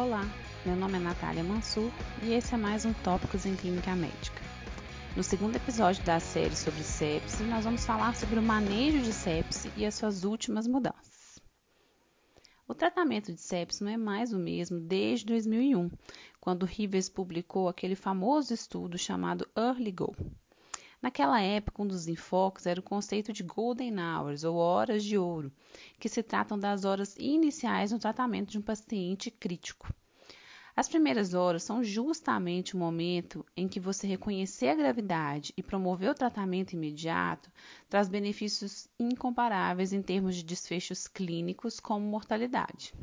[0.00, 0.24] Olá,
[0.64, 1.92] meu nome é Natália Mansur
[2.22, 4.40] e esse é mais um Tópicos em Clínica Médica.
[5.14, 9.70] No segundo episódio da série sobre sepse, nós vamos falar sobre o manejo de sepse
[9.76, 11.38] e as suas últimas mudanças.
[12.66, 15.90] O tratamento de sepse não é mais o mesmo desde 2001,
[16.40, 20.16] quando Rivers publicou aquele famoso estudo chamado Early Go.
[21.02, 25.50] Naquela época, um dos enfoques era o conceito de golden hours, ou horas de ouro,
[25.98, 29.90] que se tratam das horas iniciais no tratamento de um paciente crítico.
[30.76, 36.10] As primeiras horas são justamente o momento em que você reconhecer a gravidade e promover
[36.10, 37.50] o tratamento imediato
[37.88, 42.94] traz benefícios incomparáveis em termos de desfechos clínicos, como mortalidade.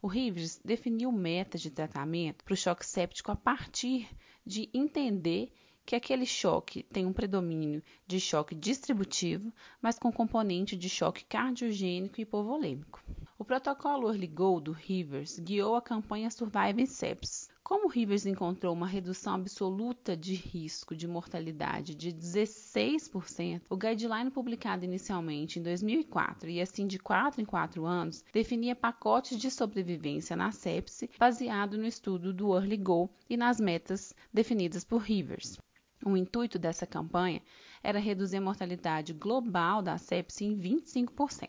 [0.00, 4.08] O Rivers definiu metas de tratamento para o choque séptico a partir
[4.46, 5.52] de entender
[5.84, 9.52] que aquele choque tem um predomínio de choque distributivo,
[9.82, 13.02] mas com componente de choque cardiogênico e hipovolêmico.
[13.36, 17.48] O protocolo Early Go do Rivers guiou a campanha Survive Sepsis.
[17.64, 24.84] Como Rivers encontrou uma redução absoluta de risco de mortalidade de 16%, o guideline publicado
[24.84, 30.52] inicialmente em 2004 e assim de 4 em 4 anos definia pacotes de sobrevivência na
[30.52, 35.58] sepse baseado no estudo do Early Go e nas metas definidas por Rivers.
[36.04, 37.42] O intuito dessa campanha
[37.82, 41.48] era reduzir a mortalidade global da sepse em 25%.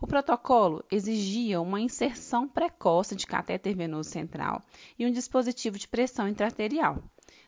[0.00, 4.62] O protocolo exigia uma inserção precoce de catéter venoso central
[4.98, 7.02] e um dispositivo de pressão intraarterial,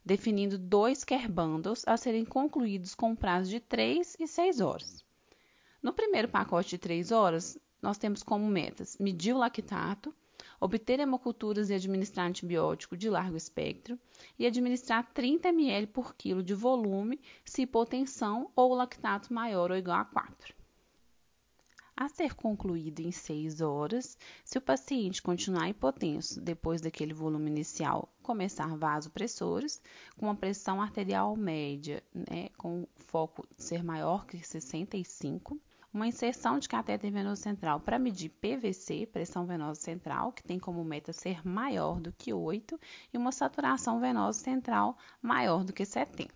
[0.04, 5.04] definindo dois bundles a serem concluídos com um prazo de 3 e 6 horas.
[5.82, 10.14] No primeiro pacote de 3 horas, nós temos como metas medir o lactato,
[10.60, 13.98] obter hemoculturas e administrar antibiótico de largo espectro
[14.38, 20.00] e administrar 30 ml por quilo de volume se hipotensão ou lactato maior ou igual
[20.00, 20.54] a 4.
[21.98, 28.14] A ser concluído em 6 horas, se o paciente continuar hipotenso depois daquele volume inicial,
[28.22, 29.80] começar vasopressores
[30.14, 35.58] com uma pressão arterial média, né, com foco ser maior que 65
[35.96, 40.84] uma inserção de catéter venoso central para medir PVC, pressão venosa central, que tem como
[40.84, 42.78] meta ser maior do que 8,
[43.14, 46.30] e uma saturação venosa central maior do que 70.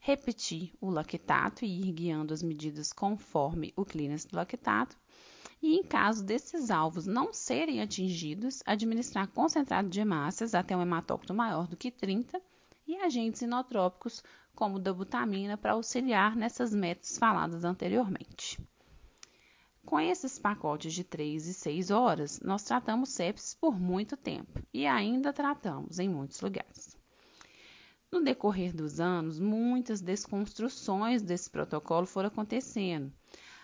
[0.00, 4.98] Repetir o lactato e ir guiando as medidas conforme o clearance do lactato.
[5.62, 11.32] E em caso desses alvos não serem atingidos, administrar concentrado de hemácias até um hematócrito
[11.32, 12.42] maior do que 30
[12.88, 14.22] e agentes inotrópicos
[14.54, 18.58] como dobutamina para auxiliar nessas metas faladas anteriormente.
[19.84, 24.86] Com esses pacotes de 3 e 6 horas, nós tratamos sepsis por muito tempo e
[24.86, 26.96] ainda tratamos em muitos lugares.
[28.10, 33.12] No decorrer dos anos, muitas desconstruções desse protocolo foram acontecendo.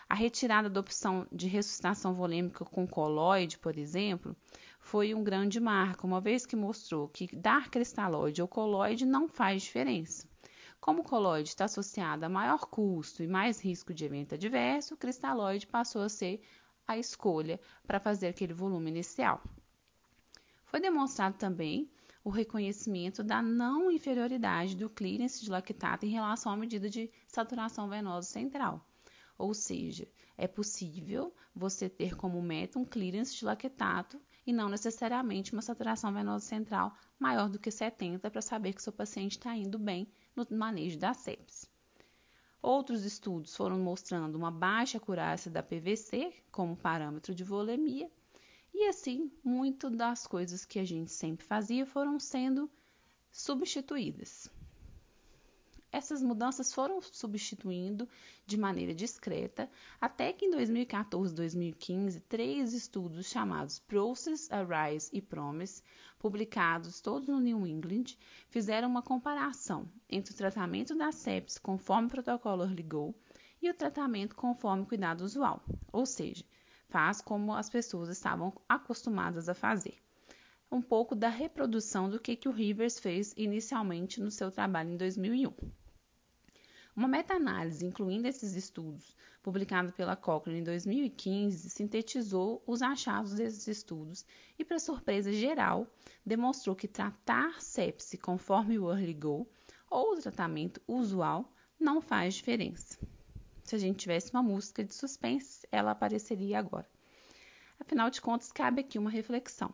[0.07, 4.35] A retirada da opção de ressuscitação volêmica com coloide, por exemplo,
[4.79, 9.63] foi um grande marco, uma vez que mostrou que dar cristalóide ou coloide não faz
[9.63, 10.27] diferença.
[10.81, 14.97] Como o coloide está associado a maior custo e mais risco de evento adverso, o
[14.97, 16.41] cristalóide passou a ser
[16.87, 19.43] a escolha para fazer aquele volume inicial.
[20.65, 21.87] Foi demonstrado também
[22.23, 27.87] o reconhecimento da não inferioridade do clearance de lactato em relação à medida de saturação
[27.87, 28.83] venosa central.
[29.37, 35.53] Ou seja, é possível você ter como meta um clearance de lactato e não necessariamente
[35.53, 39.77] uma saturação venosa central maior do que 70 para saber que seu paciente está indo
[39.77, 41.69] bem no manejo da sepsis.
[42.61, 48.09] Outros estudos foram mostrando uma baixa acurácia da PVC como parâmetro de volemia,
[48.73, 52.69] e assim, muito das coisas que a gente sempre fazia foram sendo
[53.31, 54.49] substituídas.
[55.93, 58.07] Essas mudanças foram substituindo
[58.45, 59.69] de maneira discreta,
[59.99, 65.83] até que em 2014 e 2015, três estudos chamados Process, Arise e Promise,
[66.17, 68.17] publicados todos no New England,
[68.49, 72.85] fizeram uma comparação entre o tratamento da sepsis conforme o protocolo Early
[73.61, 75.61] e o tratamento conforme o cuidado usual,
[75.91, 76.45] ou seja,
[76.87, 79.97] faz como as pessoas estavam acostumadas a fazer
[80.71, 84.97] um pouco da reprodução do que, que o Rivers fez inicialmente no seu trabalho em
[84.97, 85.51] 2001.
[87.01, 94.23] Uma meta-análise incluindo esses estudos, publicada pela Cochrane em 2015, sintetizou os achados desses estudos
[94.59, 95.87] e, para surpresa geral,
[96.23, 99.49] demonstrou que tratar sepse conforme o Early Go
[99.89, 102.99] ou o tratamento usual não faz diferença.
[103.63, 106.87] Se a gente tivesse uma música de suspense, ela apareceria agora.
[107.79, 109.73] Afinal de contas, cabe aqui uma reflexão.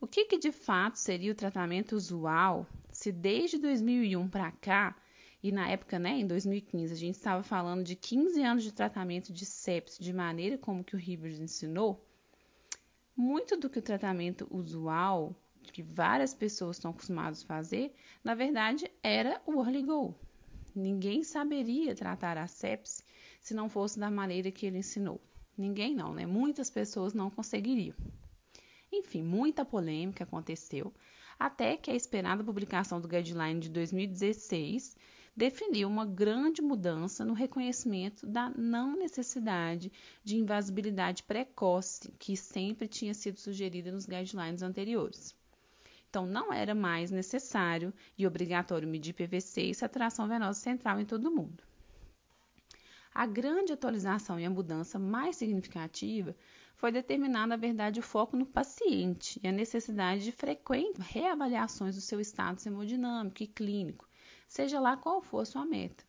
[0.00, 4.96] O que, que de fato seria o tratamento usual se desde 2001 para cá
[5.42, 9.32] e na época, né, em 2015, a gente estava falando de 15 anos de tratamento
[9.32, 12.06] de sepsis de maneira como que o Rivers ensinou.
[13.16, 15.34] Muito do que o tratamento usual,
[15.72, 17.92] que várias pessoas estão acostumadas a fazer,
[18.22, 20.14] na verdade era o early go.
[20.74, 23.02] Ninguém saberia tratar a sepse
[23.40, 25.20] se não fosse da maneira que ele ensinou.
[25.58, 26.24] Ninguém não, né?
[26.24, 27.96] Muitas pessoas não conseguiriam.
[28.90, 30.92] Enfim, muita polêmica aconteceu,
[31.38, 34.96] até que a esperada publicação do guideline de 2016
[35.34, 39.90] definiu uma grande mudança no reconhecimento da não necessidade
[40.22, 45.34] de invasibilidade precoce que sempre tinha sido sugerida nos guidelines anteriores.
[46.10, 51.30] Então, não era mais necessário e obrigatório medir PVC e saturação venosa central em todo
[51.30, 51.64] o mundo.
[53.14, 56.36] A grande atualização e a mudança mais significativa
[56.76, 62.00] foi determinar, na verdade, o foco no paciente e a necessidade de frequentes reavaliações do
[62.00, 64.08] seu estado hemodinâmico e clínico,
[64.52, 66.04] seja lá qual for a sua meta.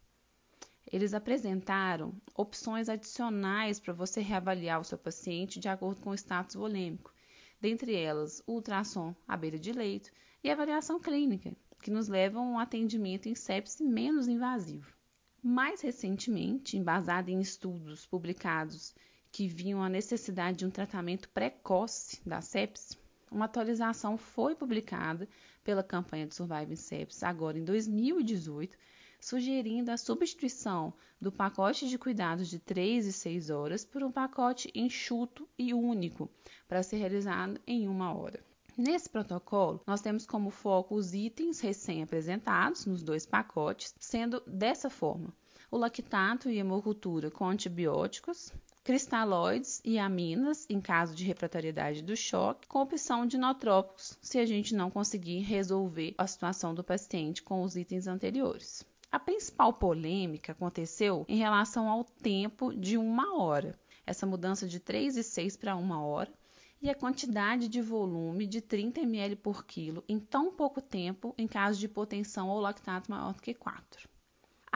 [0.92, 6.56] Eles apresentaram opções adicionais para você reavaliar o seu paciente de acordo com o status
[6.56, 7.14] volêmico,
[7.62, 10.12] dentre elas o ultrassom à beira de leito
[10.44, 14.94] e avaliação clínica, que nos levam a um atendimento em sepse menos invasivo.
[15.42, 18.94] Mais recentemente, embasado em estudos publicados
[19.32, 22.98] que viam a necessidade de um tratamento precoce da sepse,
[23.34, 25.28] uma atualização foi publicada
[25.64, 28.78] pela campanha de Surviving Sepsis agora em 2018,
[29.20, 34.70] sugerindo a substituição do pacote de cuidados de 3 e 6 horas por um pacote
[34.76, 36.30] enxuto e único
[36.68, 38.44] para ser realizado em uma hora.
[38.78, 45.34] Nesse protocolo, nós temos como foco os itens recém-apresentados nos dois pacotes, sendo dessa forma:
[45.70, 48.52] o lactato e hemocultura com antibióticos,
[48.84, 54.46] cristalóides e aminas em caso de refratariedade do choque, com opção de inotrópicos se a
[54.46, 58.86] gente não conseguir resolver a situação do paciente com os itens anteriores.
[59.10, 65.16] A principal polêmica aconteceu em relação ao tempo de uma hora, essa mudança de 3
[65.16, 66.34] e 6 para uma hora,
[66.82, 71.48] e a quantidade de volume de 30 ml por quilo em tão pouco tempo em
[71.48, 74.10] caso de hipotensão ou lactato maior do que 4.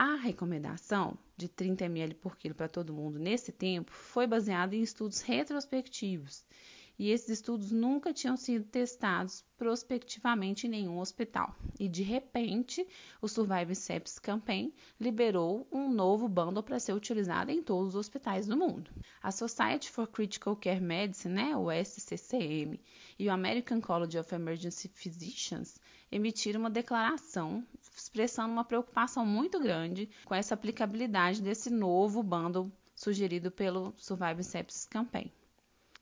[0.00, 4.80] A recomendação de 30 ml por quilo para todo mundo nesse tempo foi baseada em
[4.80, 6.44] estudos retrospectivos
[6.96, 11.54] e esses estudos nunca tinham sido testados prospectivamente em nenhum hospital.
[11.80, 12.86] E de repente,
[13.20, 18.46] o Survive Sepsis Campaign liberou um novo bundle para ser utilizado em todos os hospitais
[18.46, 18.90] do mundo.
[19.20, 22.80] A Society for Critical Care Medicine, né, o SCCM,
[23.18, 25.80] e o American College of Emergency Physicians
[26.10, 27.64] emitiram uma declaração
[28.08, 34.86] expressando uma preocupação muito grande com essa aplicabilidade desse novo bundle sugerido pelo Survive Sepsis
[34.86, 35.30] Campaign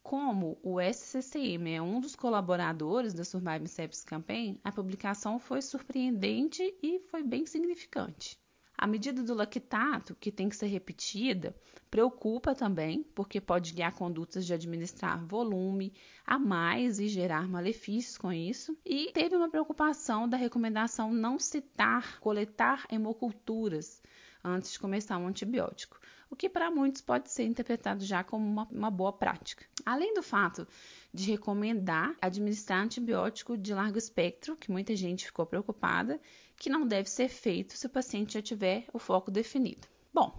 [0.06, 6.62] como o SCCM é um dos colaboradores da Survive Sepsis Campaign, a publicação foi surpreendente
[6.80, 8.38] e foi bem significante.
[8.78, 11.54] A medida do lactato, que tem que ser repetida,
[11.90, 15.94] preocupa também, porque pode guiar condutas de administrar volume
[16.26, 18.76] a mais e gerar malefícios com isso.
[18.84, 24.02] E teve uma preocupação da recomendação não citar, coletar hemoculturas
[24.44, 25.98] antes de começar um antibiótico
[26.30, 29.64] o que para muitos pode ser interpretado já como uma, uma boa prática.
[29.84, 30.66] Além do fato
[31.12, 36.20] de recomendar administrar antibiótico de largo espectro, que muita gente ficou preocupada,
[36.56, 39.86] que não deve ser feito se o paciente já tiver o foco definido.
[40.12, 40.34] Bom,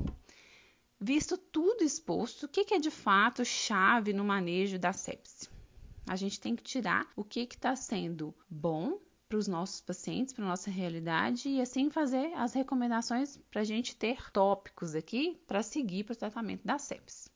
[0.99, 5.49] visto tudo exposto, o que é de fato chave no manejo da sepse?
[6.07, 10.45] A gente tem que tirar o que está sendo bom para os nossos pacientes, para
[10.45, 15.61] a nossa realidade e assim fazer as recomendações para a gente ter tópicos aqui para
[15.61, 17.29] seguir para o tratamento da sepsis.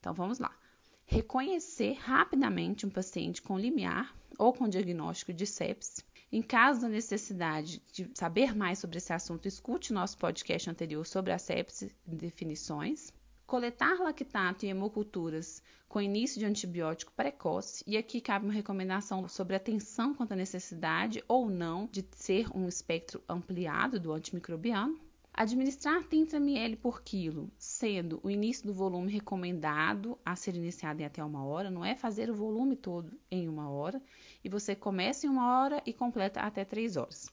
[0.00, 0.56] Então vamos lá.
[1.04, 6.04] Reconhecer rapidamente um paciente com limiar ou com diagnóstico de sepsis.
[6.36, 11.32] Em caso da necessidade de saber mais sobre esse assunto, escute nosso podcast anterior sobre
[11.32, 13.10] a sepsis e definições
[13.46, 19.56] coletar lactato e hemoculturas com início de antibiótico precoce, e aqui cabe uma recomendação sobre
[19.56, 25.00] atenção quanto à necessidade ou não de ser um espectro ampliado do antimicrobiano.
[25.38, 31.04] Administrar 30 ml por quilo, sendo o início do volume recomendado a ser iniciado em
[31.04, 34.02] até uma hora, não é fazer o volume todo em uma hora,
[34.42, 37.30] e você começa em uma hora e completa até três horas.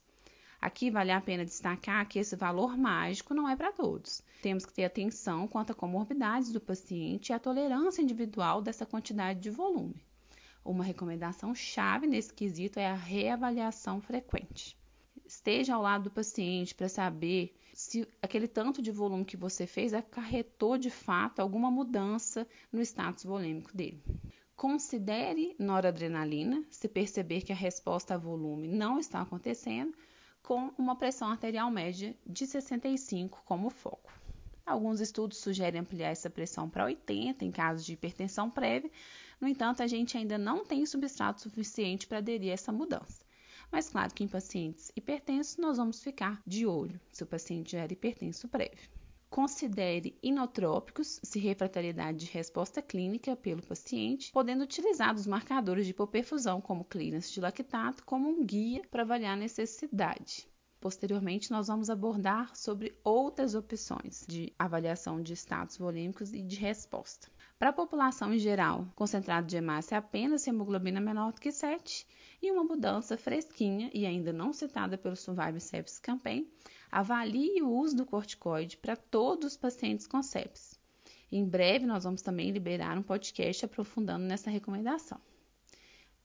[0.60, 4.22] Aqui vale a pena destacar que esse valor mágico não é para todos.
[4.42, 9.40] Temos que ter atenção quanto a comorbidades do paciente e a tolerância individual dessa quantidade
[9.40, 10.04] de volume.
[10.66, 14.78] Uma recomendação chave nesse quesito é a reavaliação frequente.
[15.26, 19.94] Esteja ao lado do paciente para saber se aquele tanto de volume que você fez
[19.94, 24.02] acarretou de fato alguma mudança no status volêmico dele.
[24.56, 29.94] Considere noradrenalina se perceber que a resposta a volume não está acontecendo
[30.44, 34.12] com uma pressão arterial média de 65 como foco.
[34.66, 38.92] Alguns estudos sugerem ampliar essa pressão para 80 em caso de hipertensão prévia,
[39.42, 43.23] No entanto, a gente ainda não tem substrato suficiente para aderir a essa mudança.
[43.74, 47.80] Mas claro que em pacientes hipertensos nós vamos ficar de olho se o paciente já
[47.80, 48.88] era hipertenso prévio.
[49.32, 56.62] Considere inotrópicos se refratariedade de resposta clínica pelo paciente, podendo utilizar os marcadores de hipoperfusão
[56.62, 60.48] como clearance de lactato como um guia para avaliar a necessidade.
[60.80, 67.28] Posteriormente, nós vamos abordar sobre outras opções de avaliação de status volêmicos e de resposta.
[67.60, 72.06] Para a população em geral, concentrado de hemácia apenas hemoglobina menor do que 7
[72.42, 76.48] e uma mudança fresquinha e ainda não citada pelo Survival Sepsis Campaign,
[76.92, 80.78] avalie o uso do corticoide para todos os pacientes com sepsis.
[81.32, 85.20] Em breve, nós vamos também liberar um podcast aprofundando nessa recomendação.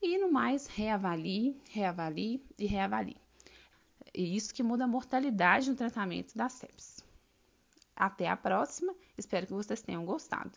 [0.03, 3.17] E no mais, reavalie, reavalie e reavalie.
[4.15, 7.03] E isso que muda a mortalidade no tratamento da sepsis.
[7.97, 10.53] Até a próxima, espero que vocês tenham gostado.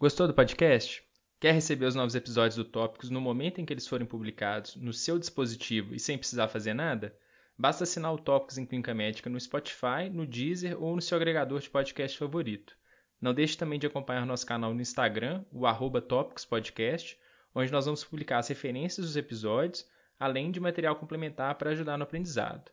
[0.00, 1.04] Gostou do podcast?
[1.38, 4.94] Quer receber os novos episódios do Tópicos no momento em que eles forem publicados, no
[4.94, 7.14] seu dispositivo e sem precisar fazer nada?
[7.58, 11.60] Basta assinar o Tópicos em Clínica Médica no Spotify, no Deezer ou no seu agregador
[11.60, 12.74] de podcast favorito.
[13.20, 16.00] Não deixe também de acompanhar nosso canal no Instagram, o arroba
[16.48, 17.18] Podcast,
[17.54, 19.86] onde nós vamos publicar as referências dos episódios,
[20.18, 22.70] além de material complementar para ajudar no aprendizado.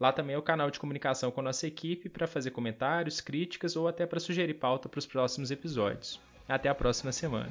[0.00, 3.76] Lá também é o canal de comunicação com a nossa equipe para fazer comentários, críticas
[3.76, 6.18] ou até para sugerir pauta para os próximos episódios.
[6.50, 7.48] Até a próxima semana.